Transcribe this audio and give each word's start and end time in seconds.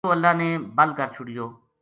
یوہ 0.03 0.13
اللہ 0.15 0.33
نے 0.41 0.49
بَل 0.77 0.89
کر 0.97 1.07
چھُڑیو 1.15 1.45